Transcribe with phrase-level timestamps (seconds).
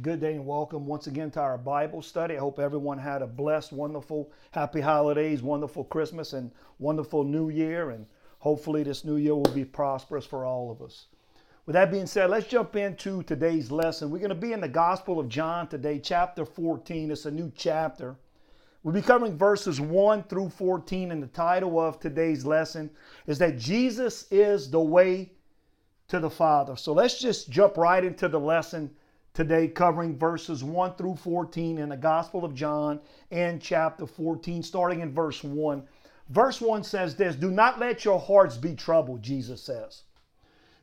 [0.00, 2.34] Good day and welcome once again to our Bible study.
[2.34, 7.90] I hope everyone had a blessed, wonderful, happy holidays, wonderful Christmas, and wonderful New Year.
[7.90, 8.06] And
[8.38, 11.08] hopefully, this new year will be prosperous for all of us.
[11.66, 14.10] With that being said, let's jump into today's lesson.
[14.10, 17.10] We're going to be in the Gospel of John today, chapter 14.
[17.10, 18.16] It's a new chapter.
[18.82, 22.88] We'll be covering verses 1 through 14, and the title of today's lesson
[23.26, 25.32] is that Jesus is the way
[26.08, 26.78] to the Father.
[26.78, 28.90] So let's just jump right into the lesson
[29.34, 33.00] today, covering verses 1 through 14 in the Gospel of John
[33.30, 35.86] and chapter 14, starting in verse 1.
[36.28, 40.04] Verse 1 says this Do not let your hearts be troubled, Jesus says.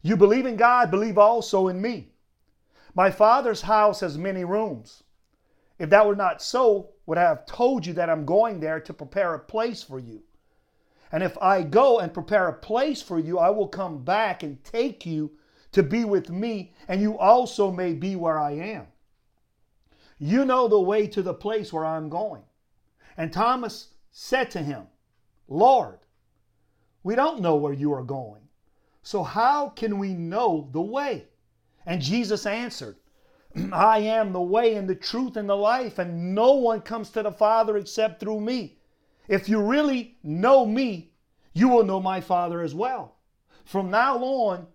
[0.01, 2.13] You believe in God, believe also in me.
[2.95, 5.03] My Father's house has many rooms.
[5.77, 8.93] If that were not so, would I have told you that I'm going there to
[8.93, 10.23] prepare a place for you.
[11.11, 14.63] And if I go and prepare a place for you, I will come back and
[14.63, 15.31] take you
[15.71, 18.87] to be with me, and you also may be where I am.
[20.17, 22.43] You know the way to the place where I'm going.
[23.17, 24.87] And Thomas said to him,
[25.47, 25.99] Lord,
[27.03, 28.41] we don't know where you are going.
[29.01, 31.25] So how can we know the way?
[31.85, 32.97] And Jesus answered,
[33.71, 37.23] I am the way and the truth and the life, and no one comes to
[37.23, 38.77] the Father except through me.
[39.27, 41.11] If you really know me,
[41.53, 43.15] you will know my Father as well.
[43.63, 44.67] From now on,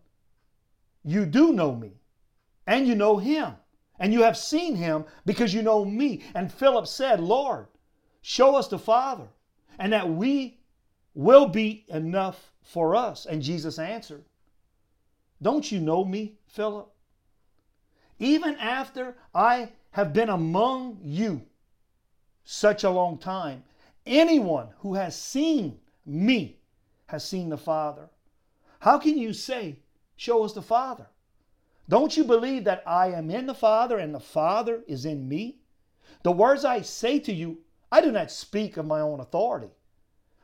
[1.05, 1.93] you do know me,
[2.67, 3.55] and you know him,
[3.99, 6.23] and you have seen him because you know me.
[6.35, 7.67] And Philip said, Lord,
[8.23, 9.29] show us the Father,
[9.79, 10.59] and that we
[11.15, 13.27] will be enough for us.
[13.27, 14.25] And Jesus answered,
[15.43, 16.91] Don't you know me, Philip?
[18.19, 21.43] Even after I have been among you
[22.45, 23.63] such a long time,
[24.07, 26.59] anyone who has seen me
[27.07, 28.09] has seen the Father.
[28.81, 29.77] How can you say,
[30.17, 31.09] Show us the Father?
[31.89, 35.59] Don't you believe that I am in the Father and the Father is in me?
[36.23, 37.59] The words I say to you,
[37.93, 39.71] I do not speak of my own authority.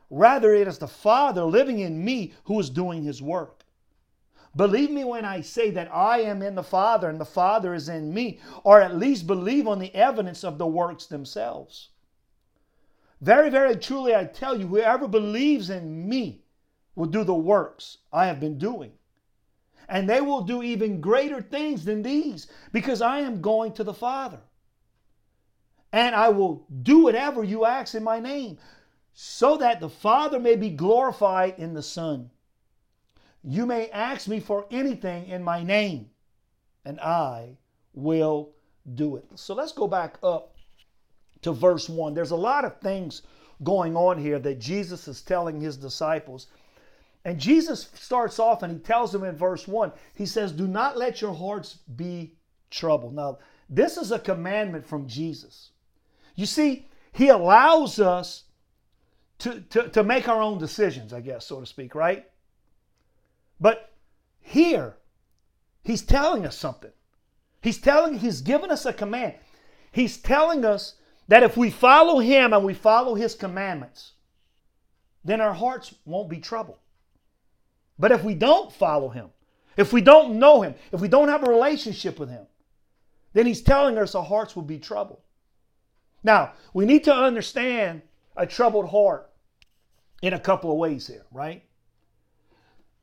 [0.09, 3.63] Rather, it is the Father living in me who is doing his work.
[4.55, 7.87] Believe me when I say that I am in the Father and the Father is
[7.87, 11.89] in me, or at least believe on the evidence of the works themselves.
[13.21, 16.43] Very, very truly, I tell you, whoever believes in me
[16.95, 18.91] will do the works I have been doing.
[19.91, 23.93] And they will do even greater things than these because I am going to the
[23.93, 24.39] Father.
[25.91, 28.57] And I will do whatever you ask in my name
[29.13, 32.31] so that the Father may be glorified in the Son.
[33.43, 36.11] You may ask me for anything in my name,
[36.85, 37.57] and I
[37.93, 38.53] will
[38.95, 39.25] do it.
[39.35, 40.55] So let's go back up
[41.41, 42.13] to verse 1.
[42.13, 43.23] There's a lot of things
[43.61, 46.47] going on here that Jesus is telling his disciples.
[47.23, 50.97] And Jesus starts off and he tells them in verse 1, he says, Do not
[50.97, 52.33] let your hearts be
[52.71, 53.13] troubled.
[53.13, 53.37] Now,
[53.69, 55.69] this is a commandment from Jesus.
[56.35, 58.45] You see, he allows us
[59.39, 62.25] to, to, to make our own decisions, I guess, so to speak, right?
[63.59, 63.91] But
[64.39, 64.97] here,
[65.83, 66.91] he's telling us something.
[67.61, 69.35] He's telling, he's given us a command.
[69.91, 70.95] He's telling us
[71.27, 74.13] that if we follow him and we follow his commandments,
[75.23, 76.77] then our hearts won't be troubled.
[78.01, 79.29] But if we don't follow him,
[79.77, 82.47] if we don't know him, if we don't have a relationship with him,
[83.33, 85.21] then he's telling us our hearts will be troubled.
[86.23, 88.01] Now, we need to understand
[88.35, 89.31] a troubled heart
[90.23, 91.63] in a couple of ways here, right?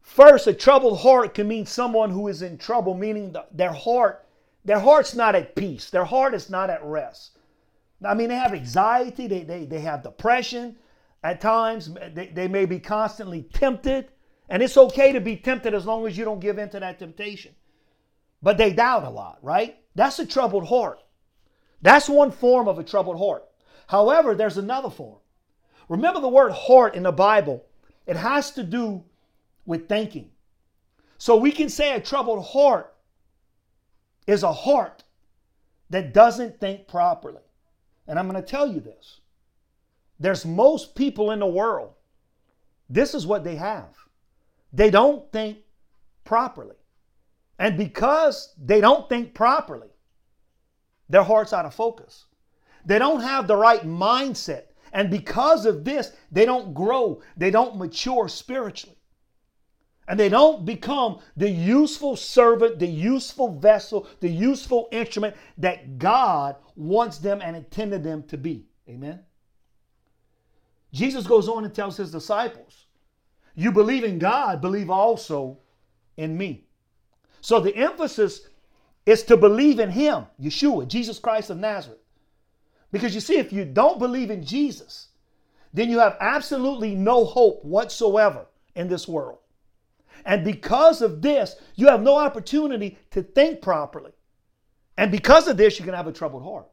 [0.01, 4.27] First, a troubled heart can mean someone who is in trouble, meaning their heart,
[4.65, 5.91] their heart's not at peace.
[5.91, 7.39] Their heart is not at rest.
[8.05, 10.77] I mean, they have anxiety, they, they, they have depression.
[11.23, 14.09] At times, they, they may be constantly tempted.
[14.49, 16.99] And it's okay to be tempted as long as you don't give in to that
[16.99, 17.55] temptation.
[18.43, 19.77] But they doubt a lot, right?
[19.95, 21.01] That's a troubled heart.
[21.83, 23.45] That's one form of a troubled heart.
[23.87, 25.19] However, there's another form.
[25.89, 27.65] Remember the word heart in the Bible,
[28.07, 29.05] it has to do
[29.67, 30.31] with thinking.
[31.19, 32.95] So we can say a troubled heart
[34.27, 35.05] is a heart
[35.91, 37.43] that doesn't think properly.
[38.07, 39.21] And I'm going to tell you this.
[40.21, 41.93] There's most people in the world,
[42.91, 43.89] this is what they have.
[44.73, 45.59] They don't think
[46.25, 46.77] properly.
[47.59, 49.89] And because they don't think properly,
[51.09, 52.27] their heart's out of focus.
[52.85, 54.65] They don't have the right mindset.
[54.93, 58.97] And because of this, they don't grow, they don't mature spiritually.
[60.07, 66.57] And they don't become the useful servant, the useful vessel, the useful instrument that God
[66.77, 68.65] wants them and intended them to be.
[68.89, 69.21] Amen.
[70.95, 72.87] Jesus goes on and tells his disciples,
[73.59, 75.59] You believe in God, believe also
[76.17, 76.69] in me.
[77.41, 78.47] So the emphasis
[79.05, 81.99] is to believe in him, Yeshua, Jesus Christ of Nazareth.
[82.93, 85.09] Because you see, if you don't believe in Jesus,
[85.75, 88.47] then you have absolutely no hope whatsoever
[88.77, 89.39] in this world.
[90.25, 94.13] And because of this, you have no opportunity to think properly.
[94.97, 96.69] And because of this, you're going to have a troubled heart.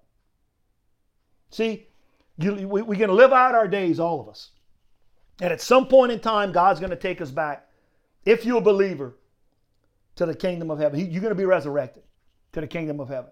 [1.49, 1.87] See,
[2.37, 4.51] you, we, we're going to live out our days, all of us.
[5.41, 7.67] And at some point in time, God's going to take us back,
[8.25, 9.15] if you're a believer,
[10.15, 10.99] to the kingdom of heaven.
[10.99, 12.03] You're going to be resurrected
[12.53, 13.31] to the kingdom of heaven.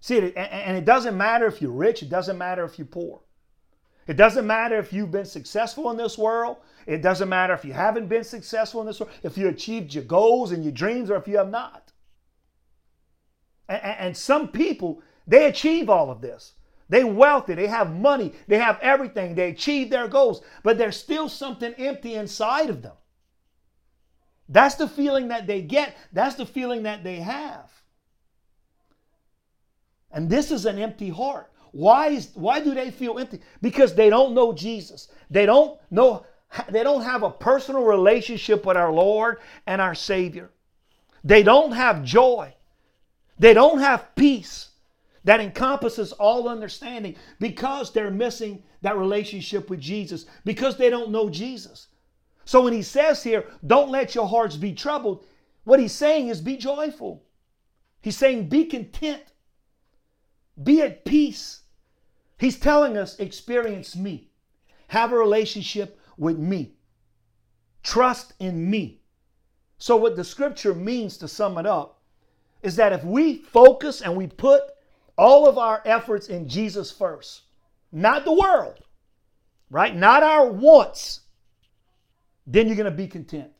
[0.00, 3.20] See, and it doesn't matter if you're rich, it doesn't matter if you're poor.
[4.06, 6.56] It doesn't matter if you've been successful in this world.
[6.86, 10.04] It doesn't matter if you haven't been successful in this world, if you achieved your
[10.04, 11.92] goals and your dreams, or if you have not.
[13.68, 16.54] And, some people, they achieve all of this.
[16.90, 21.28] They wealthy, they have money, they have everything, they achieve their goals, but there's still
[21.28, 22.94] something empty inside of them.
[24.48, 27.70] That's the feeling that they get, that's the feeling that they have.
[30.10, 31.52] And this is an empty heart.
[31.70, 33.40] Why is why do they feel empty?
[33.62, 35.06] Because they don't know Jesus.
[35.30, 36.26] They don't know
[36.68, 39.38] they don't have a personal relationship with our Lord
[39.68, 40.50] and our Savior.
[41.22, 42.52] They don't have joy.
[43.38, 44.69] They don't have peace
[45.24, 51.28] that encompasses all understanding because they're missing that relationship with Jesus, because they don't know
[51.28, 51.88] Jesus.
[52.44, 55.24] So when he says here, don't let your hearts be troubled,
[55.64, 57.22] what he's saying is be joyful.
[58.00, 59.22] He's saying be content,
[60.62, 61.60] be at peace.
[62.38, 64.30] He's telling us experience me,
[64.88, 66.74] have a relationship with me,
[67.82, 69.02] trust in me.
[69.76, 72.02] So, what the scripture means to sum it up
[72.62, 74.62] is that if we focus and we put
[75.20, 77.42] all of our efforts in Jesus first,
[77.92, 78.80] not the world,
[79.68, 79.94] right?
[79.94, 81.20] Not our wants,
[82.46, 83.50] then you're going to be content.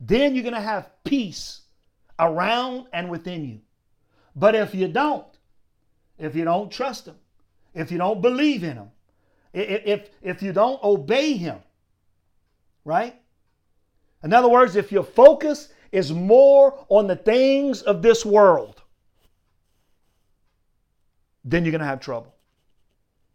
[0.00, 1.60] Then you're going to have peace
[2.18, 3.60] around and within you.
[4.34, 5.24] But if you don't,
[6.18, 7.16] if you don't trust Him,
[7.74, 8.90] if you don't believe in Him,
[9.54, 11.58] if, if you don't obey Him,
[12.84, 13.14] right?
[14.24, 18.81] In other words, if your focus is more on the things of this world,
[21.44, 22.34] then you're going to have trouble.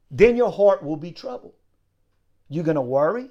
[0.09, 1.53] Then your heart will be troubled.
[2.49, 3.29] You're going to worry.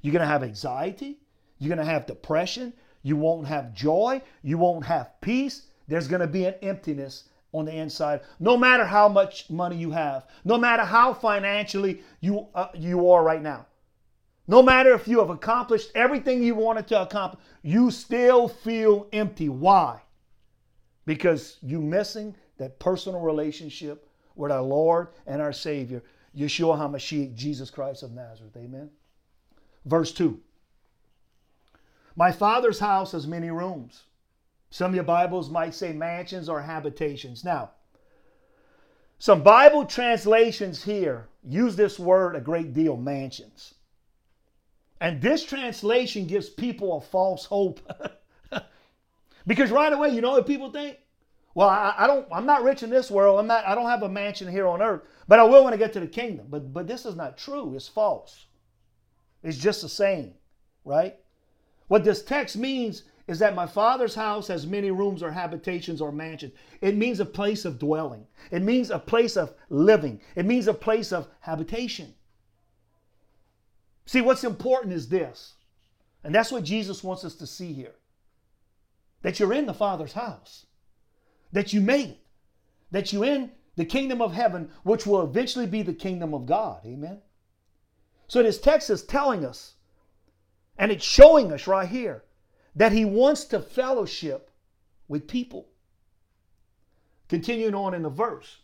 [0.00, 1.18] You're going to have anxiety.
[1.58, 2.72] You're going to have depression.
[3.02, 4.22] You won't have joy.
[4.42, 5.66] You won't have peace.
[5.88, 8.20] There's going to be an emptiness on the inside.
[8.40, 13.22] No matter how much money you have, no matter how financially you, uh, you are
[13.22, 13.66] right now,
[14.46, 19.48] no matter if you have accomplished everything you wanted to accomplish, you still feel empty.
[19.48, 20.00] Why?
[21.06, 26.02] Because you're missing that personal relationship with our Lord and our Savior,
[26.36, 28.56] Yeshua HaMashiach, Jesus Christ of Nazareth.
[28.56, 28.90] Amen.
[29.84, 30.40] Verse 2.
[32.16, 34.04] My Father's house has many rooms.
[34.70, 37.44] Some of your Bibles might say mansions or habitations.
[37.44, 37.70] Now,
[39.18, 43.74] some Bible translations here use this word a great deal mansions.
[45.00, 47.80] And this translation gives people a false hope.
[49.46, 50.98] because right away, you know what people think?
[51.54, 52.26] Well, I, I, don't.
[52.32, 53.38] I'm not rich in this world.
[53.38, 53.64] I'm not.
[53.64, 56.00] I don't have a mansion here on earth, but I will when I get to
[56.00, 56.46] the kingdom.
[56.50, 57.74] But but this is not true.
[57.76, 58.46] It's false.
[59.42, 60.34] It's just the same,
[60.84, 61.16] right?
[61.86, 66.10] What this text means is that my father's house has many rooms or habitations or
[66.10, 66.54] mansions.
[66.80, 68.26] It means a place of dwelling.
[68.50, 70.20] It means a place of living.
[70.34, 72.14] It means a place of habitation.
[74.06, 75.54] See, what's important is this,
[76.22, 77.94] and that's what Jesus wants us to see here
[79.22, 80.66] that you're in the Father's house
[81.54, 82.18] that you made
[82.94, 86.80] that you're in the kingdom of heaven, which will eventually be the kingdom of God.
[86.86, 87.20] Amen.
[88.28, 89.74] So this text is telling us,
[90.78, 92.22] and it's showing us right here,
[92.76, 94.48] that he wants to fellowship
[95.08, 95.66] with people.
[97.28, 98.58] Continuing on in the verse.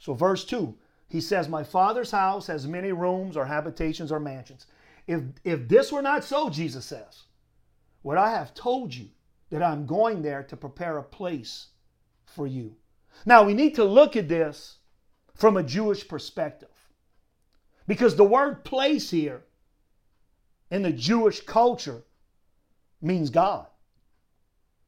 [0.00, 0.76] So, verse 2,
[1.08, 4.66] he says, My father's house has many rooms or habitations or mansions.
[5.06, 7.24] If, if this were not so, Jesus says,
[8.02, 9.08] would I have told you
[9.50, 11.68] that I'm going there to prepare a place
[12.34, 12.76] for you.
[13.26, 14.78] Now, we need to look at this
[15.34, 16.68] from a Jewish perspective
[17.86, 19.44] because the word place here
[20.70, 22.02] in the Jewish culture
[23.00, 23.66] means God.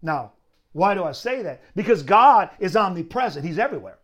[0.02, 0.32] Now,
[0.72, 1.62] why do I say that?
[1.74, 3.98] Because God is omnipresent, He's everywhere.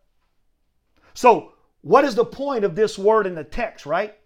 [1.14, 1.52] So,
[1.82, 4.16] what is the point of this word in the text, right?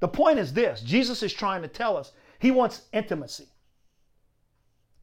[0.00, 3.48] The point is this Jesus is trying to tell us He wants intimacy.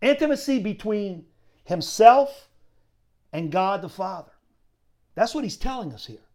[0.01, 1.25] Intimacy between
[1.63, 2.49] Himself
[3.33, 4.31] and God the Father.
[5.15, 6.25] That's what he's telling us here.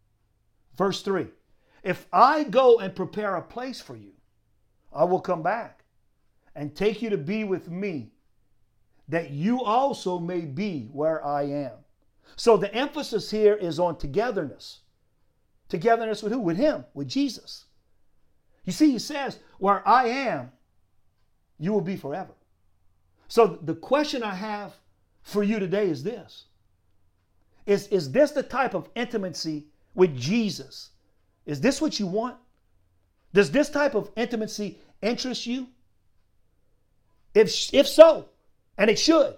[0.77, 1.27] Verse 3
[1.83, 4.11] If I go and prepare a place for you,
[4.91, 5.83] I will come back
[6.55, 8.11] and take you to be with me,
[9.07, 11.71] that you also may be where I am.
[12.35, 14.81] So the emphasis here is on togetherness.
[15.69, 16.39] Togetherness with who?
[16.39, 17.65] With Him, with Jesus.
[18.63, 20.51] You see, He says, Where I am,
[21.57, 22.33] you will be forever.
[23.27, 24.73] So the question I have
[25.21, 26.45] for you today is this
[27.65, 30.89] Is, is this the type of intimacy with Jesus?
[31.45, 32.37] Is this what you want?
[33.33, 35.67] Does this type of intimacy interest you?
[37.33, 38.29] If, if so,
[38.77, 39.35] and it should,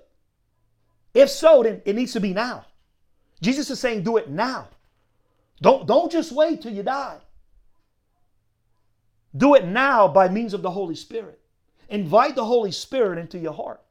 [1.14, 2.66] if so, then it needs to be now.
[3.42, 4.68] Jesus is saying, do it now.
[5.62, 7.18] Don't, don't just wait till you die.
[9.36, 11.40] Do it now by means of the Holy Spirit.
[11.90, 13.82] Invite the Holy Spirit into your heart.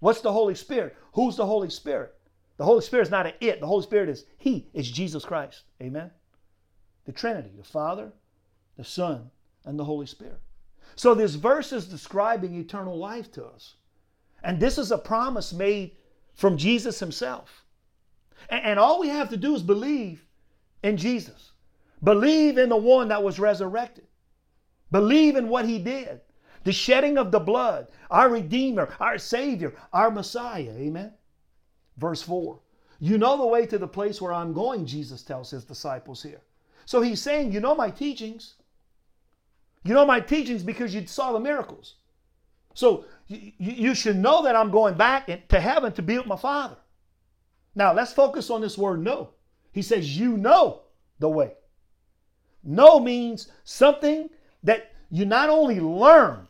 [0.00, 0.96] What's the Holy Spirit?
[1.12, 2.14] Who's the Holy Spirit?
[2.58, 3.60] The Holy Spirit is not an it.
[3.60, 4.68] The Holy Spirit is He.
[4.74, 5.62] It's Jesus Christ.
[5.80, 6.10] Amen.
[7.06, 8.12] The Trinity, the Father,
[8.76, 9.30] the Son,
[9.64, 10.40] and the Holy Spirit.
[10.96, 13.74] So this verse is describing eternal life to us.
[14.42, 15.92] And this is a promise made
[16.34, 17.64] from Jesus Himself.
[18.50, 20.24] And, and all we have to do is believe
[20.82, 21.52] in Jesus.
[22.02, 24.06] Believe in the one that was resurrected.
[24.90, 26.20] Believe in what he did.
[26.64, 30.74] The shedding of the blood, our Redeemer, our Savior, our Messiah.
[30.76, 31.12] Amen.
[31.98, 32.58] Verse 4.
[33.00, 36.40] You know the way to the place where I'm going, Jesus tells his disciples here.
[36.86, 38.54] So he's saying, You know my teachings.
[39.84, 41.96] You know my teachings because you saw the miracles.
[42.74, 46.36] So you, you should know that I'm going back to heaven to be with my
[46.36, 46.76] Father.
[47.74, 49.30] Now let's focus on this word know.
[49.72, 50.82] He says, You know
[51.18, 51.52] the way.
[52.64, 54.30] Know means something
[54.64, 56.48] that you not only learn,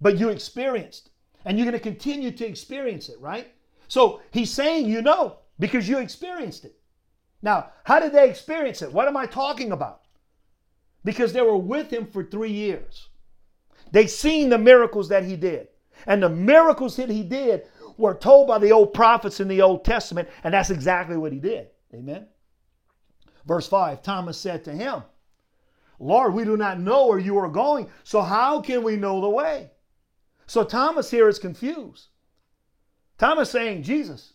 [0.00, 1.10] but you experienced.
[1.44, 3.52] And you're going to continue to experience it, right?
[3.88, 6.78] So he's saying you know because you experienced it.
[7.42, 8.92] Now, how did they experience it?
[8.92, 10.02] What am I talking about?
[11.04, 13.08] Because they were with him for three years.
[13.92, 15.68] They seen the miracles that he did.
[16.06, 17.62] And the miracles that he did
[17.96, 21.38] were told by the old prophets in the Old Testament, and that's exactly what he
[21.38, 21.68] did.
[21.94, 22.26] Amen.
[23.46, 25.02] Verse 5 Thomas said to him,
[25.98, 29.28] Lord, we do not know where you are going, so how can we know the
[29.28, 29.70] way?
[30.46, 32.08] So Thomas here is confused.
[33.18, 34.32] Thomas saying, Jesus,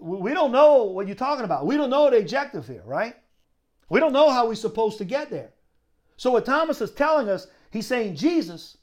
[0.00, 1.66] we don't know what you're talking about.
[1.66, 3.16] We don't know the objective here, right?
[3.88, 5.50] We don't know how we're supposed to get there.
[6.16, 8.76] So what Thomas is telling us, he's saying, Jesus,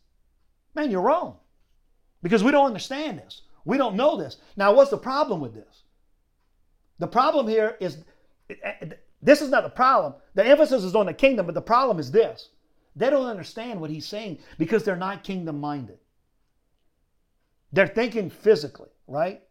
[0.73, 1.37] man, you're wrong.
[2.23, 3.43] Because we don't understand this.
[3.65, 4.37] We don't know this.
[4.55, 5.83] Now, what's the problem with this?
[6.99, 7.99] The problem here is
[9.21, 10.15] this is not the problem.
[10.33, 12.49] The emphasis is on the kingdom, but the problem is this.
[12.95, 15.97] They don't understand what he's saying because they're not kingdom minded.
[17.73, 19.41] They're thinking physically, right?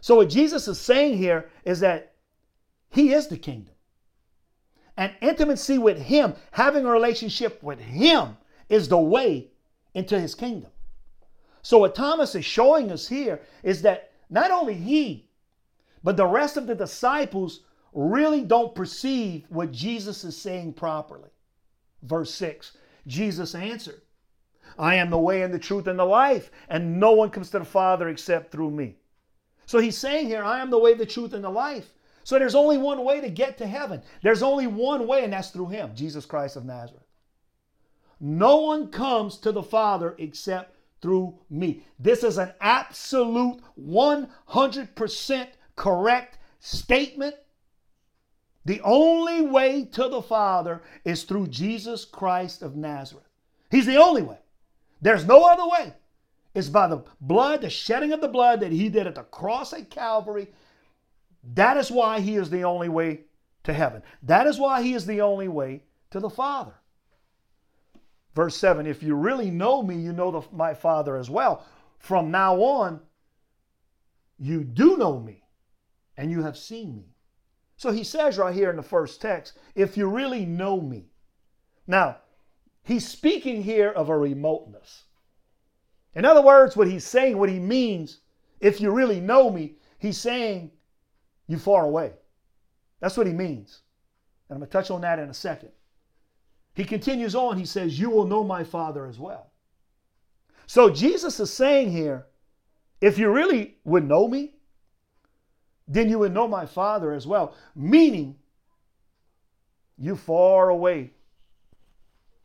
[0.00, 2.14] So, what Jesus is saying here is that
[2.90, 3.74] he is the kingdom.
[4.96, 8.36] And intimacy with him, having a relationship with him,
[8.68, 9.50] is the way
[9.94, 10.70] into his kingdom.
[11.62, 15.28] So, what Thomas is showing us here is that not only he,
[16.02, 17.60] but the rest of the disciples
[17.92, 21.30] really don't perceive what Jesus is saying properly.
[22.02, 24.02] Verse 6 Jesus answered,
[24.78, 27.58] I am the way and the truth and the life, and no one comes to
[27.58, 28.96] the Father except through me.
[29.66, 31.92] So he's saying here, I am the way, the truth, and the life.
[32.24, 34.02] So there's only one way to get to heaven.
[34.22, 37.04] There's only one way, and that's through him, Jesus Christ of Nazareth.
[38.20, 41.86] No one comes to the Father except through me.
[41.98, 45.46] This is an absolute 100%
[45.76, 47.34] correct statement
[48.64, 53.26] the only way to the Father is through Jesus Christ of Nazareth.
[53.70, 54.38] He's the only way.
[55.00, 55.94] There's no other way.
[56.54, 59.72] It's by the blood, the shedding of the blood that he did at the cross
[59.72, 60.48] at Calvary.
[61.54, 63.20] That is why he is the only way
[63.62, 64.02] to heaven.
[64.22, 66.74] That is why he is the only way to the Father.
[68.34, 71.64] Verse 7 If you really know me, you know the, my Father as well.
[71.98, 73.00] From now on,
[74.38, 75.44] you do know me
[76.16, 77.14] and you have seen me.
[77.76, 81.06] So he says right here in the first text, if you really know me.
[81.86, 82.18] Now,
[82.90, 85.04] he's speaking here of a remoteness.
[86.14, 88.18] In other words, what he's saying, what he means,
[88.60, 90.72] if you really know me, he's saying
[91.46, 92.12] you far away.
[93.00, 93.82] That's what he means.
[94.48, 95.70] And I'm going to touch on that in a second.
[96.74, 99.52] He continues on, he says, You will know my Father as well.
[100.66, 102.26] So Jesus is saying here,
[103.00, 104.54] if you really would know me,
[105.88, 107.54] then you would know my Father as well.
[107.74, 108.36] Meaning,
[109.98, 111.10] you far away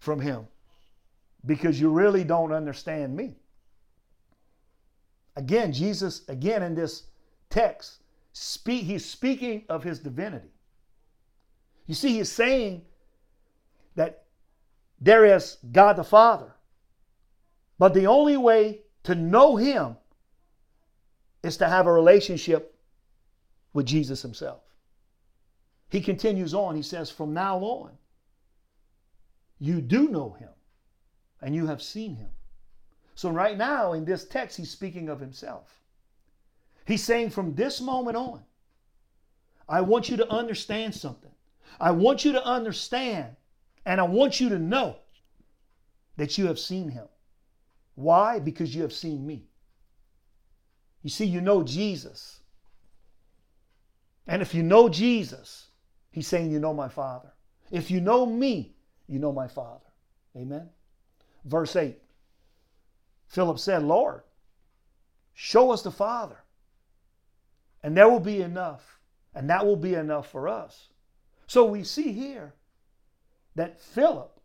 [0.05, 0.47] from Him
[1.45, 3.35] because you really don't understand me.
[5.35, 7.03] Again, Jesus, again in this
[7.49, 7.97] text,
[8.33, 10.49] speak, he's speaking of his divinity.
[11.87, 12.83] You see, he's saying
[13.95, 14.23] that
[14.99, 16.53] there is God the Father,
[17.77, 19.97] but the only way to know him
[21.43, 22.75] is to have a relationship
[23.73, 24.61] with Jesus himself.
[25.89, 26.75] He continues on.
[26.75, 27.91] He says, From now on,
[29.59, 30.49] you do know him
[31.41, 32.29] and you have seen him.
[33.15, 35.81] So, right now in this text, he's speaking of himself.
[36.85, 38.43] He's saying, From this moment on,
[39.67, 41.31] I want you to understand something.
[41.79, 43.35] I want you to understand
[43.85, 44.97] and I want you to know
[46.17, 47.07] that you have seen him.
[47.95, 48.39] Why?
[48.39, 49.47] Because you have seen me.
[51.01, 52.39] You see, you know Jesus.
[54.27, 55.67] And if you know Jesus,
[56.11, 57.31] he's saying, You know my Father.
[57.71, 58.74] If you know me,
[59.07, 59.85] you know my Father.
[60.35, 60.69] Amen.
[61.45, 61.97] Verse 8
[63.27, 64.21] Philip said, Lord,
[65.33, 66.37] show us the Father,
[67.83, 68.99] and there will be enough,
[69.33, 70.89] and that will be enough for us.
[71.47, 72.53] So we see here
[73.55, 74.39] that Philip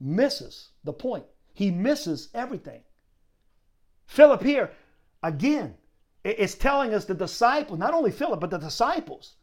[0.00, 1.24] misses the point.
[1.52, 2.82] He misses everything.
[4.06, 4.70] Philip here,
[5.22, 5.74] again,
[6.24, 9.34] it's telling us the disciples, not only Philip, but the disciples,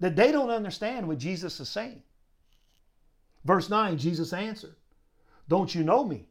[0.00, 2.02] that they don't understand what Jesus is saying.
[3.46, 4.74] Verse 9, Jesus answered,
[5.46, 6.26] Don't you know me?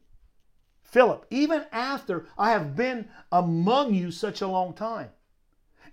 [0.82, 5.08] Philip, even after I have been among you such a long time,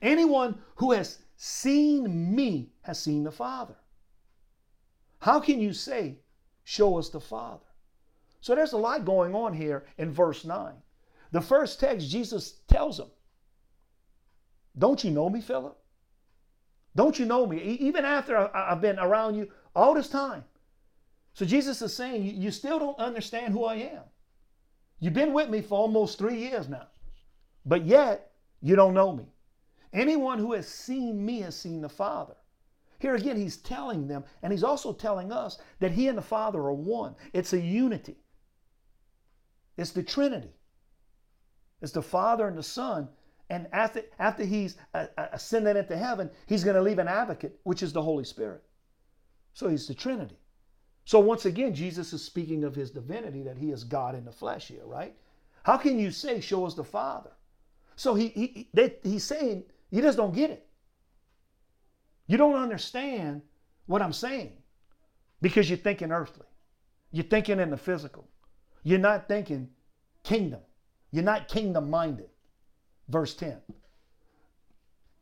[0.01, 3.75] anyone who has seen me has seen the Father.
[5.19, 6.17] How can you say,
[6.65, 7.63] Show us the Father?
[8.41, 10.73] So there's a lot going on here in verse 9.
[11.31, 13.07] The first text, Jesus tells him,
[14.77, 15.77] Don't you know me, Philip?
[16.97, 17.61] Don't you know me?
[17.61, 20.43] Even after I've been around you all this time.
[21.33, 24.03] So Jesus is saying, You still don't understand who I am.
[24.99, 26.87] You've been with me for almost three years now,
[27.65, 29.25] but yet you don't know me.
[29.91, 32.35] Anyone who has seen me has seen the Father.
[32.99, 36.59] Here again, he's telling them, and he's also telling us that he and the Father
[36.59, 37.15] are one.
[37.33, 38.15] It's a unity.
[39.75, 40.53] It's the Trinity.
[41.81, 43.09] It's the Father and the Son.
[43.49, 47.59] And after, after he's uh, uh, ascended into heaven, he's going to leave an advocate,
[47.63, 48.63] which is the Holy Spirit.
[49.53, 50.37] So he's the Trinity.
[51.05, 54.31] So once again, Jesus is speaking of his divinity, that he is God in the
[54.31, 55.15] flesh here, right?
[55.63, 57.31] How can you say, show us the Father?
[57.95, 60.65] So he, he they, he's saying, you just don't get it.
[62.27, 63.41] You don't understand
[63.85, 64.53] what I'm saying
[65.41, 66.45] because you're thinking earthly.
[67.11, 68.27] You're thinking in the physical.
[68.83, 69.69] You're not thinking
[70.23, 70.61] kingdom.
[71.11, 72.29] You're not kingdom minded.
[73.09, 73.57] Verse 10.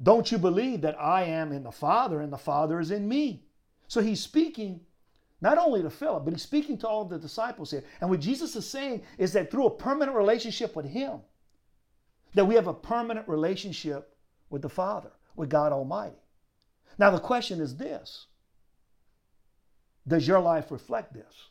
[0.01, 3.43] Don't you believe that I am in the Father and the Father is in me?
[3.87, 4.79] So he's speaking
[5.41, 7.83] not only to Philip, but he's speaking to all of the disciples here.
[7.99, 11.19] And what Jesus is saying is that through a permanent relationship with him,
[12.35, 14.15] that we have a permanent relationship
[14.49, 16.21] with the Father, with God Almighty.
[16.97, 18.27] Now, the question is this
[20.07, 21.49] Does your life reflect this?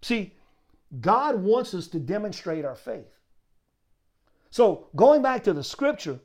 [0.00, 0.34] See,
[1.00, 3.12] God wants us to demonstrate our faith.
[4.50, 6.18] So, going back to the scripture,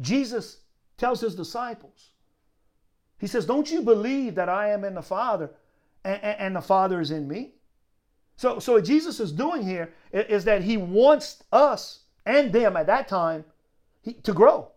[0.00, 0.58] Jesus
[0.98, 2.10] tells his disciples,
[3.18, 5.50] He says, Don't you believe that I am in the Father
[6.04, 7.52] and, and the Father is in me?
[8.36, 12.86] So, so what Jesus is doing here is that He wants us and them at
[12.86, 13.44] that time
[14.22, 14.68] to grow.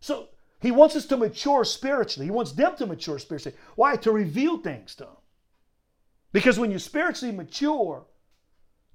[0.00, 0.28] So,
[0.60, 2.26] He wants us to mature spiritually.
[2.26, 3.56] He wants them to mature spiritually.
[3.76, 3.96] Why?
[3.96, 5.16] To reveal things to them.
[6.32, 8.04] Because when you spiritually mature,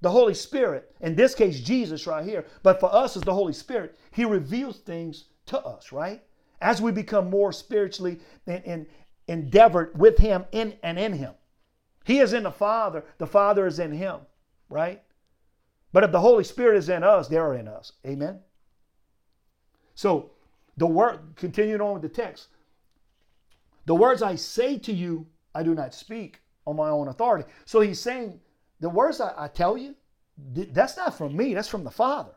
[0.00, 3.54] the Holy Spirit, in this case, Jesus right here, but for us as the Holy
[3.54, 6.22] Spirit, He reveals things to us, right?
[6.60, 8.86] As we become more spiritually in, in,
[9.28, 11.34] endeavored with Him in and in Him.
[12.04, 14.20] He is in the Father, the Father is in Him,
[14.68, 15.02] right?
[15.92, 17.92] But if the Holy Spirit is in us, they're in us.
[18.06, 18.40] Amen?
[19.94, 20.32] So,
[20.76, 22.48] the word, continuing on with the text,
[23.86, 27.48] the words I say to you, I do not speak on my own authority.
[27.64, 28.40] So he's saying
[28.80, 29.94] the words I, I tell you,
[30.36, 32.32] that's not from me, that's from the Father.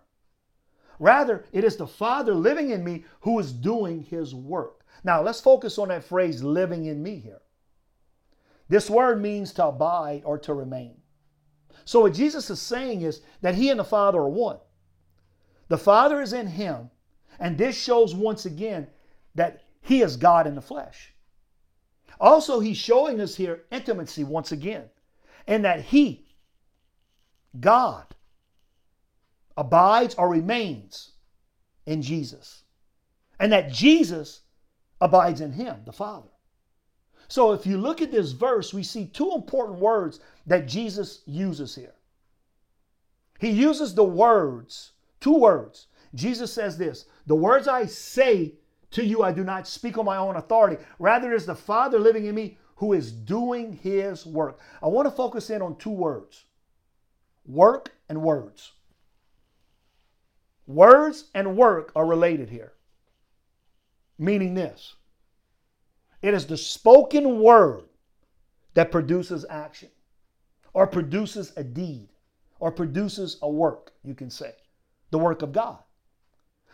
[0.99, 4.76] Rather, it is the Father living in me who is doing his work.
[5.03, 7.41] Now, let's focus on that phrase, living in me here.
[8.69, 10.97] This word means to abide or to remain.
[11.85, 14.57] So, what Jesus is saying is that he and the Father are one.
[15.69, 16.89] The Father is in him,
[17.39, 18.87] and this shows once again
[19.35, 21.13] that he is God in the flesh.
[22.19, 24.89] Also, he's showing us here intimacy once again,
[25.45, 26.25] and that he,
[27.59, 28.05] God
[29.55, 31.11] abides or remains
[31.85, 32.63] in Jesus,
[33.39, 34.41] and that Jesus
[35.01, 36.29] abides in him, the Father.
[37.27, 41.75] So if you look at this verse, we see two important words that Jesus uses
[41.75, 41.93] here.
[43.39, 45.87] He uses the words, two words.
[46.15, 48.55] Jesus says this The words I say
[48.91, 50.81] to you, I do not speak on my own authority.
[50.99, 54.59] Rather, it is the Father living in me who is doing his work.
[54.81, 56.45] I want to focus in on two words
[57.45, 58.73] work and words.
[60.65, 62.73] Words and work are related here.
[64.17, 64.95] Meaning this
[66.21, 67.83] it is the spoken word
[68.73, 69.89] that produces action
[70.73, 72.09] or produces a deed
[72.59, 74.53] or produces a work, you can say,
[75.11, 75.79] the work of God.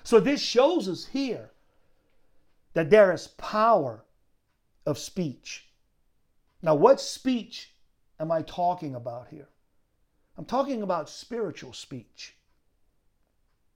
[0.03, 1.51] So this shows us here
[2.73, 4.03] that there is power
[4.85, 5.67] of speech.
[6.61, 7.73] Now, what speech
[8.19, 9.49] am I talking about here?
[10.37, 12.35] I'm talking about spiritual speech.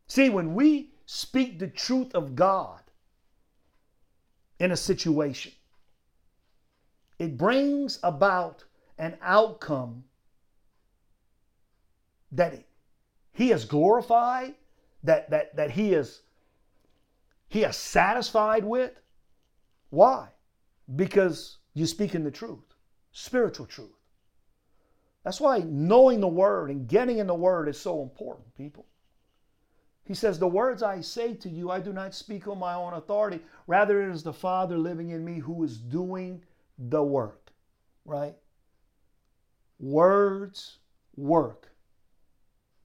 [0.07, 2.81] See, when we speak the truth of God
[4.59, 5.51] in a situation,
[7.19, 8.63] it brings about
[8.97, 10.03] an outcome
[12.31, 12.63] that
[13.33, 14.55] he is glorified,
[15.03, 16.21] that, that, that he is
[17.49, 18.91] he is satisfied with.
[19.89, 20.27] Why?
[20.95, 22.75] Because you're speaking the truth,
[23.11, 23.91] spiritual truth.
[25.23, 28.85] That's why knowing the word and getting in the word is so important, people.
[30.07, 32.93] He says, The words I say to you, I do not speak on my own
[32.93, 33.41] authority.
[33.67, 36.41] Rather, it is the Father living in me who is doing
[36.77, 37.51] the work,
[38.05, 38.35] right?
[39.79, 40.77] Words
[41.17, 41.69] work.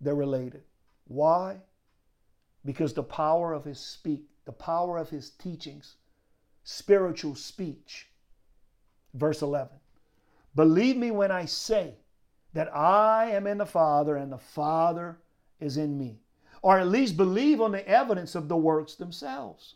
[0.01, 0.65] They're related.
[1.07, 1.59] Why?
[2.65, 5.95] Because the power of his speak, the power of his teachings,
[6.65, 8.09] spiritual speech.
[9.15, 9.77] Verse 11.
[10.57, 11.95] Believe me when I say
[12.53, 15.19] that I am in the Father and the Father
[15.61, 16.22] is in me.
[16.63, 19.75] Or at least believe on the evidence of the works themselves.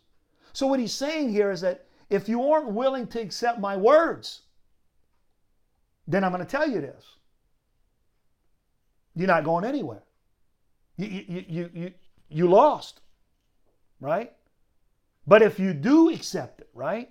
[0.53, 4.41] So, what he's saying here is that if you aren't willing to accept my words,
[6.07, 7.03] then I'm going to tell you this.
[9.15, 10.03] You're not going anywhere.
[10.95, 11.93] You, you, you, you,
[12.29, 13.01] you lost,
[13.99, 14.31] right?
[15.25, 17.09] But if you do accept it, right?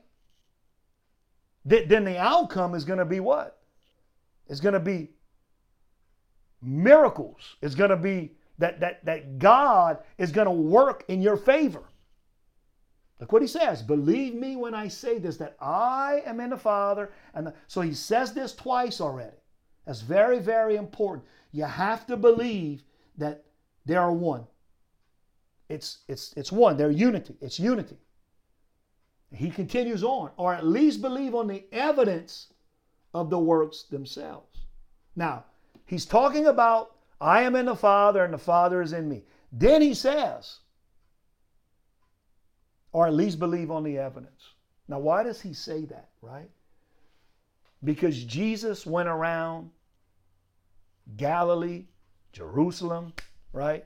[1.65, 3.59] Then the outcome is going to be what?
[4.49, 5.11] It's going to be
[6.62, 7.57] miracles.
[7.61, 11.83] It's going to be that, that, that God is going to work in your favor.
[13.21, 13.83] Look what he says.
[13.83, 17.11] Believe me when I say this, that I am in the Father.
[17.35, 19.37] And the, so he says this twice already.
[19.87, 21.27] That's very, very important.
[21.53, 22.83] You have to believe
[23.16, 23.45] that
[23.87, 24.47] they are one.
[25.69, 26.77] It's, it's, it's one.
[26.77, 27.35] They're unity.
[27.40, 27.97] It's unity.
[29.33, 32.53] He continues on, or at least believe on the evidence
[33.12, 34.61] of the works themselves.
[35.16, 35.45] Now,
[35.87, 39.22] he's talking about, I am in the Father and the Father is in me.
[39.52, 40.59] Then he says,
[42.92, 44.50] or at least believe on the evidence.
[44.88, 46.48] Now, why does he say that, right?
[47.85, 49.70] Because Jesus went around
[51.16, 51.85] Galilee,
[52.33, 53.12] Jerusalem,
[53.52, 53.85] right?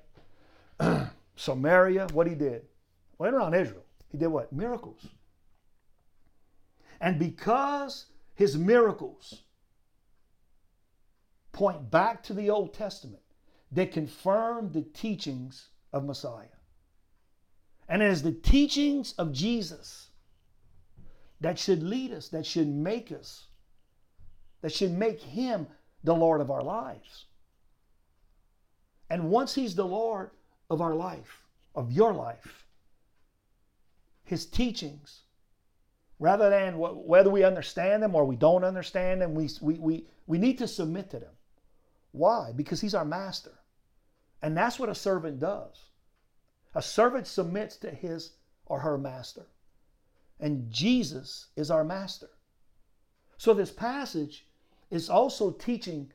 [1.37, 2.65] Samaria, what he did?
[3.19, 3.85] Went around Israel.
[4.11, 4.53] He did what?
[4.53, 5.07] Miracles.
[7.01, 9.43] And because his miracles
[11.53, 13.23] point back to the Old Testament,
[13.73, 16.47] that confirm the teachings of Messiah.
[17.89, 20.09] And it is the teachings of Jesus
[21.41, 23.47] that should lead us, that should make us,
[24.63, 25.67] that should make him
[26.05, 27.27] the Lord of our lives.
[29.09, 30.31] And once he's the Lord
[30.69, 31.43] of our life,
[31.75, 32.65] of your life,
[34.25, 35.23] his teachings,
[36.21, 40.39] rather than whether we understand them or we don't understand them, we, we, we, we
[40.39, 41.33] need to submit to them.
[42.13, 42.53] Why?
[42.55, 43.59] Because he's our master.
[44.43, 45.85] And that's what a servant does.
[46.75, 48.33] A servant submits to his
[48.67, 49.47] or her master.
[50.39, 52.31] And Jesus is our master.
[53.37, 54.47] So this passage
[54.91, 56.13] is also teaching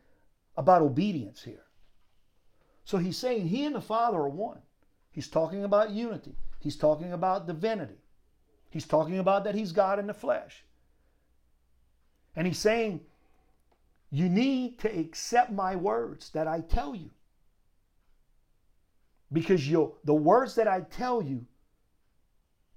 [0.57, 1.65] about obedience here.
[2.83, 4.61] So he's saying he and the Father are one.
[5.11, 6.35] He's talking about unity.
[6.59, 8.01] He's talking about divinity.
[8.69, 10.63] He's talking about that he's God in the flesh.
[12.35, 13.01] And he's saying,
[14.11, 17.09] You need to accept my words that I tell you
[19.31, 21.45] because you'll, the words that I tell you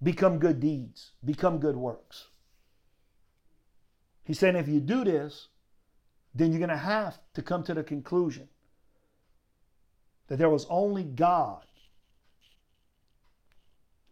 [0.03, 2.29] become good deeds, become good works.
[4.25, 5.49] He's saying if you do this,
[6.35, 8.49] then you're going to have to come to the conclusion
[10.29, 11.65] that there was only God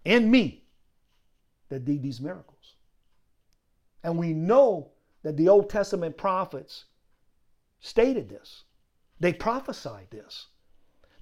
[0.05, 0.65] and me
[1.69, 2.75] that did these miracles.
[4.03, 4.91] And we know
[5.23, 6.85] that the Old Testament prophets
[7.81, 8.65] stated this.
[9.21, 10.49] They prophesied this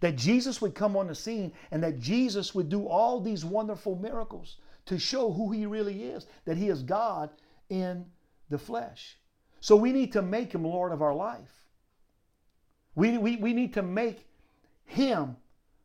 [0.00, 3.96] that Jesus would come on the scene and that Jesus would do all these wonderful
[3.96, 7.30] miracles to show who he really is, that he is God
[7.70, 8.04] in
[8.50, 9.16] the flesh.
[9.60, 11.64] So we need to make him Lord of our life.
[12.94, 14.26] We, we, we need to make
[14.84, 15.36] him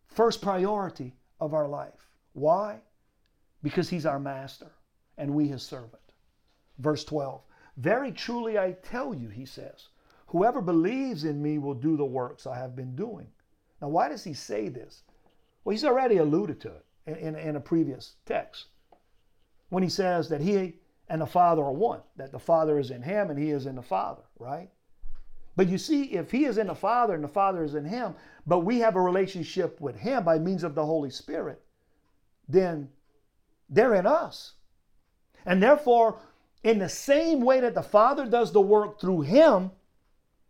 [0.08, 2.10] first priority of our life.
[2.34, 2.82] Why?
[3.63, 4.71] Because he's our master
[5.17, 5.95] and we his servant.
[6.77, 7.41] Verse 12
[7.77, 9.88] Very truly I tell you, he says,
[10.30, 13.28] whoever believes in me will do the works I have been doing
[13.82, 15.04] now, why does he say this?
[15.63, 18.68] Well, he's already alluded to it in, in, in a previous text.
[19.70, 20.76] when he says that he
[21.08, 23.76] and the Father are one, that the Father is in him and he is in
[23.76, 24.70] the Father, right?
[25.56, 28.15] But you see, if he is in the Father and the Father is in him,
[28.48, 31.62] but we have a relationship with him by means of the Holy Spirit,
[32.48, 32.89] then
[33.70, 34.54] they're in us.
[35.46, 36.20] And therefore,
[36.63, 39.72] in the same way that the Father does the work through him,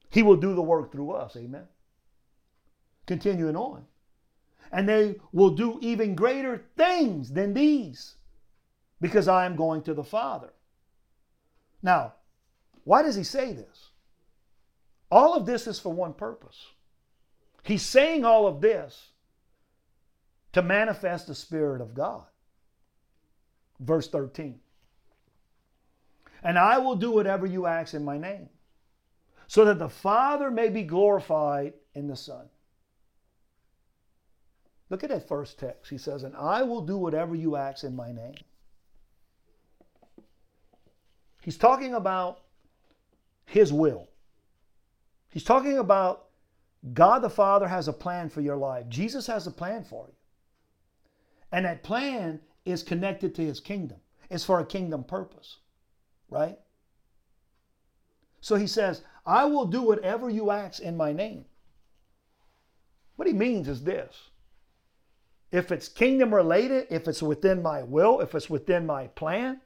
[0.10, 1.36] he will do the work through us.
[1.36, 1.68] Amen.
[3.06, 3.86] Continuing on.
[4.72, 8.16] And they will do even greater things than these
[9.02, 10.54] because I am going to the Father.
[11.82, 12.14] Now,
[12.84, 13.90] why does he say this?
[15.12, 16.68] All of this is for one purpose.
[17.64, 19.10] He's saying all of this
[20.54, 22.26] to manifest the Spirit of God.
[23.80, 24.60] Verse 13.
[26.44, 28.50] And I will do whatever you ask in my name,
[29.50, 32.48] so that the Father may be glorified in the Son.
[34.92, 35.90] Look at that first text.
[35.90, 38.36] He says, And I will do whatever you ask in my name.
[41.42, 42.42] He's talking about
[43.48, 44.08] his will.
[45.30, 46.28] He's talking about
[46.94, 48.88] God the Father has a plan for your life.
[48.88, 50.16] Jesus has a plan for you.
[51.52, 53.98] And that plan is connected to his kingdom.
[54.30, 55.58] It's for a kingdom purpose,
[56.30, 56.60] right?
[58.42, 61.46] So he says, I will do whatever you ask in my name.
[63.16, 64.30] What he means is this
[65.52, 69.62] if it's kingdom related, if it's within my will, if it's within my plan,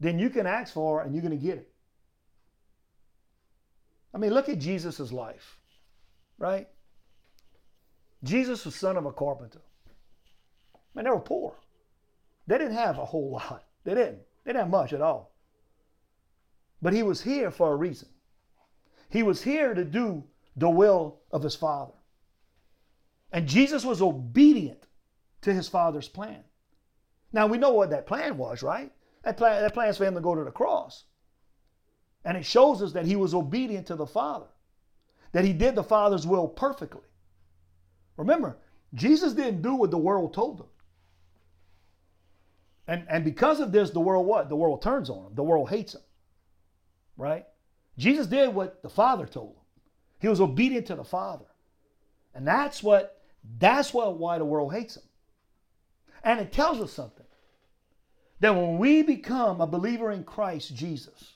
[0.00, 1.72] then you can ask for it and you're going to get it.
[4.14, 5.58] I mean, look at Jesus' life,
[6.38, 6.68] right?
[8.24, 9.60] Jesus was son of a carpenter.
[10.94, 11.54] Man, they were poor.
[12.46, 13.64] They didn't have a whole lot.
[13.84, 14.18] They didn't.
[14.44, 15.31] They didn't have much at all.
[16.82, 18.08] But he was here for a reason.
[19.08, 20.24] He was here to do
[20.56, 21.92] the will of his Father.
[23.32, 24.86] And Jesus was obedient
[25.42, 26.42] to his Father's plan.
[27.32, 28.92] Now we know what that plan was, right?
[29.22, 31.04] That plan, that plan is for him to go to the cross.
[32.24, 34.46] And it shows us that he was obedient to the Father,
[35.32, 37.00] that he did the Father's will perfectly.
[38.16, 38.58] Remember,
[38.94, 40.66] Jesus didn't do what the world told him.
[42.86, 44.48] And, and because of this, the world what?
[44.48, 45.34] The world turns on him.
[45.34, 46.02] The world hates him.
[47.16, 47.46] Right?
[47.98, 49.62] Jesus did what the Father told him.
[50.20, 51.44] He was obedient to the Father.
[52.34, 53.20] And that's what
[53.58, 55.02] that's what why the world hates him.
[56.24, 57.26] And it tells us something.
[58.40, 61.34] That when we become a believer in Christ Jesus,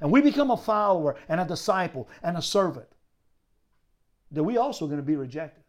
[0.00, 2.86] and we become a follower and a disciple and a servant,
[4.30, 5.64] that we also going to be rejected.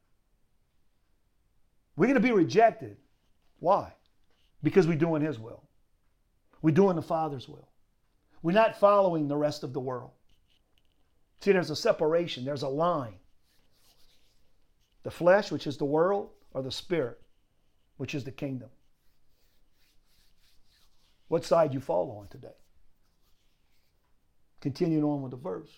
[1.95, 2.97] We're going to be rejected.
[3.59, 3.93] Why?
[4.63, 5.63] Because we're doing His will.
[6.61, 7.67] We're doing the Father's will.
[8.41, 10.11] We're not following the rest of the world.
[11.41, 13.15] See, there's a separation, there's a line.
[15.03, 17.21] The flesh, which is the world, or the spirit,
[17.97, 18.69] which is the kingdom.
[21.27, 22.55] What side you fall on today?
[24.61, 25.71] Continuing on with the verse.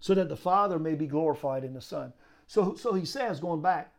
[0.00, 2.12] So that the Father may be glorified in the Son.
[2.46, 3.92] So, so he says, going back,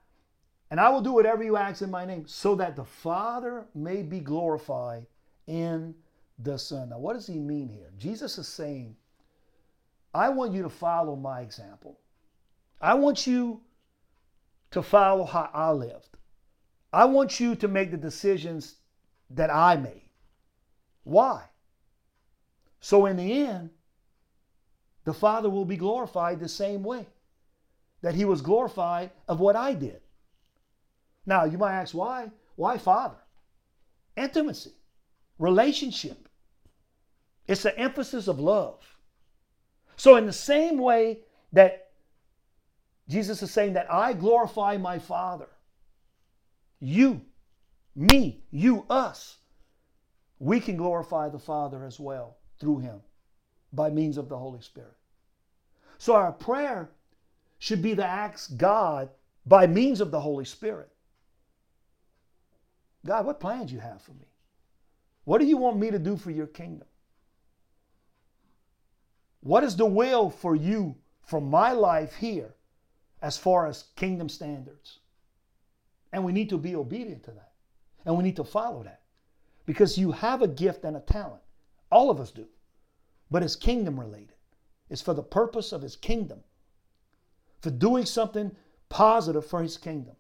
[0.72, 4.02] and I will do whatever you ask in my name, so that the Father may
[4.02, 5.06] be glorified
[5.46, 5.94] in
[6.40, 6.90] the Son.
[6.90, 7.92] Now, what does he mean here?
[7.98, 8.96] Jesus is saying,
[10.14, 12.00] I want you to follow my example.
[12.82, 13.62] I want you
[14.72, 16.08] to follow how I lived.
[16.92, 18.76] I want you to make the decisions
[19.32, 20.10] that I made.
[21.04, 21.44] Why?
[22.80, 23.70] So, in the end,
[25.04, 27.06] the Father will be glorified the same way
[28.02, 30.02] that He was glorified of what I did.
[31.26, 32.32] Now, you might ask, why?
[32.56, 33.18] Why Father?
[34.16, 34.72] Intimacy,
[35.38, 36.29] relationship.
[37.50, 38.98] It's the emphasis of love.
[39.98, 41.20] So, in the same way
[41.52, 41.90] that
[43.10, 45.50] Jesus is saying that I glorify my Father,
[46.80, 47.22] you,
[47.96, 49.40] me, you, us,
[50.40, 53.02] we can glorify the Father as well through Him
[53.74, 54.96] by means of the Holy Spirit.
[55.98, 56.92] So, our prayer
[57.58, 59.10] should be to ask God
[59.46, 60.90] by means of the Holy Spirit
[63.06, 64.28] God, what plans you have for me?
[65.24, 66.88] What do you want me to do for your kingdom?
[69.42, 72.56] What is the will for you for my life here
[73.22, 75.00] as far as kingdom standards?
[76.12, 77.52] And we need to be obedient to that.
[78.06, 79.02] And we need to follow that.
[79.66, 81.42] Because you have a gift and a talent.
[81.92, 82.48] All of us do.
[83.30, 84.34] But it's kingdom related.
[84.90, 86.40] It's for the purpose of his kingdom.
[87.62, 88.56] For doing something
[88.90, 90.16] positive for his kingdom.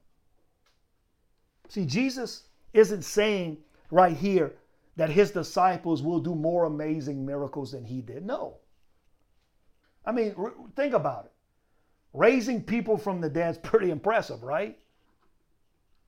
[1.69, 3.57] See, Jesus isn't saying
[3.89, 4.53] right here
[4.95, 8.25] that his disciples will do more amazing miracles than he did.
[8.25, 8.57] No.
[10.09, 10.33] I mean,
[10.75, 11.31] think about it.
[12.13, 14.79] Raising people from the dead is pretty impressive, right?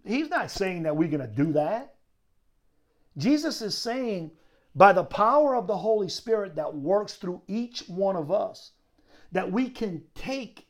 [0.04, 1.94] He's not saying that we're going to do that.
[3.16, 4.32] Jesus is saying,
[4.74, 8.72] by the power of the Holy Spirit that works through each one of us,
[9.34, 10.66] that we can take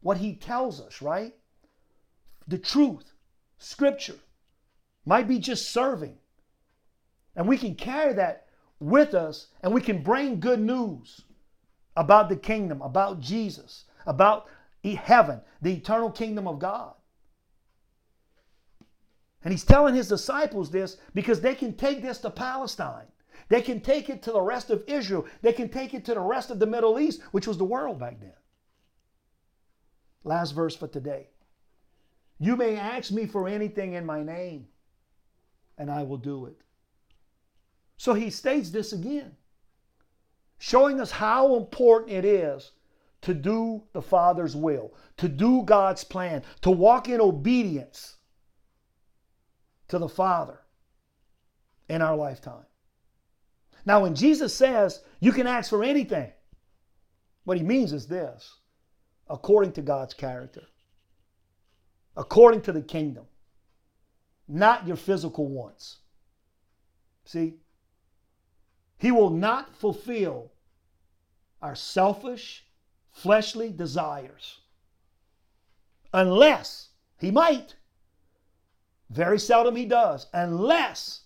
[0.00, 1.36] what He tells us, right?
[2.48, 3.12] The truth,
[3.58, 4.18] Scripture,
[5.06, 6.16] might be just serving.
[7.36, 8.48] And we can carry that
[8.80, 11.22] with us and we can bring good news
[11.96, 14.46] about the kingdom, about Jesus, about
[14.84, 16.94] heaven, the eternal kingdom of God.
[19.44, 23.06] And he's telling his disciples this because they can take this to Palestine.
[23.48, 25.26] They can take it to the rest of Israel.
[25.42, 27.98] They can take it to the rest of the Middle East, which was the world
[27.98, 28.32] back then.
[30.24, 31.28] Last verse for today.
[32.38, 34.68] You may ask me for anything in my name,
[35.76, 36.56] and I will do it.
[37.96, 39.36] So he states this again,
[40.62, 42.70] showing us how important it is
[43.20, 48.14] to do the Father's will, to do God's plan, to walk in obedience
[49.88, 50.60] to the Father
[51.88, 52.64] in our lifetime.
[53.84, 56.30] Now, when Jesus says you can ask for anything,
[57.42, 58.58] what he means is this
[59.28, 60.62] according to God's character,
[62.16, 63.24] according to the kingdom,
[64.46, 65.98] not your physical wants.
[67.24, 67.54] See?
[68.98, 70.51] He will not fulfill
[71.62, 72.66] our selfish,
[73.12, 74.58] fleshly desires
[76.12, 77.76] unless he might.
[79.10, 81.20] Very seldom he does, unless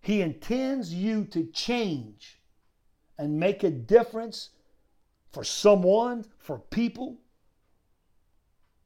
[0.00, 2.40] he intends you to change
[3.18, 4.50] and make a difference
[5.32, 7.18] for someone, for people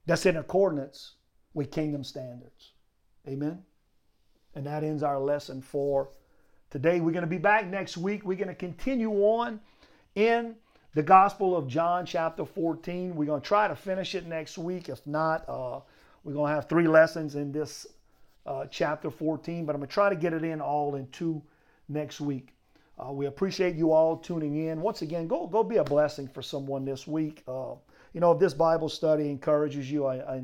[0.06, 1.14] that's in accordance
[1.52, 2.72] with kingdom standards.
[3.28, 3.62] Amen.
[4.54, 6.10] And that ends our lesson for
[6.70, 7.00] today.
[7.00, 8.24] We're going to be back next week.
[8.24, 9.60] We're going to continue on
[10.14, 10.54] in
[10.94, 13.14] the Gospel of John, chapter 14.
[13.14, 14.88] We're going to try to finish it next week.
[14.88, 15.80] If not, uh,
[16.24, 17.86] we're going to have three lessons in this
[18.46, 21.42] uh, chapter 14, but I'm going to try to get it in all in two
[21.88, 22.54] next week.
[22.98, 24.80] Uh, we appreciate you all tuning in.
[24.80, 27.42] Once again, go go be a blessing for someone this week.
[27.48, 27.74] Uh,
[28.12, 30.42] you know, if this Bible study encourages you, I, I,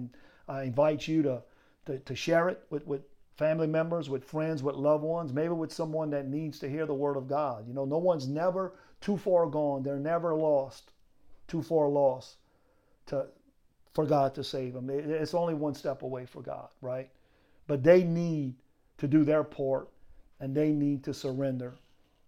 [0.48, 1.42] I invite you to,
[1.86, 3.02] to, to share it with, with
[3.36, 6.94] family members, with friends, with loved ones, maybe with someone that needs to hear the
[6.94, 7.66] Word of God.
[7.66, 9.82] You know, no one's never too far gone.
[9.82, 10.92] They're never lost,
[11.46, 12.36] too far lost
[13.06, 13.26] to
[13.96, 14.90] for God to save them.
[14.90, 17.08] It's only one step away for God, right?
[17.66, 18.54] But they need
[18.98, 19.88] to do their part
[20.38, 21.74] and they need to surrender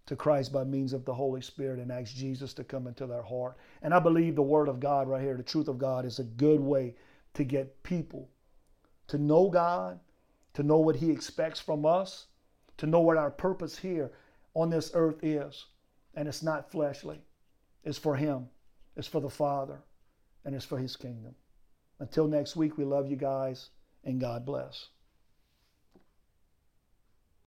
[0.07, 3.21] to Christ by means of the Holy Spirit and ask Jesus to come into their
[3.21, 3.55] heart.
[3.83, 6.23] And I believe the Word of God right here, the truth of God, is a
[6.23, 6.95] good way
[7.35, 8.27] to get people
[9.05, 9.99] to know God,
[10.59, 12.25] to know what He expects from us,
[12.75, 14.11] to know what our purpose here
[14.53, 15.67] on this earth is.
[16.15, 17.21] And it's not fleshly,
[17.85, 18.49] it's for Him,
[18.97, 19.79] it's for the Father,
[20.43, 21.33] and it's for His kingdom.
[21.99, 23.69] Until next week, we love you guys,
[24.03, 24.87] and God bless.